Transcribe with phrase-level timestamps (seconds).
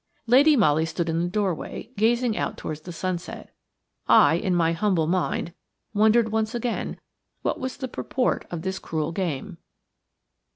[0.25, 3.53] Lady Molly stood in the doorway gazing out towards the sunset.
[4.07, 5.53] I, in my humble mind,
[5.93, 6.99] wondered once again
[7.43, 9.59] what was the purport of this cruel game.